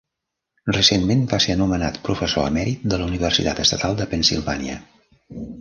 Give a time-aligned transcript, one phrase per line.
[0.77, 4.83] Recentment va ser anomenat professor emèrit de la Universitat Estatal de Pennsilvània.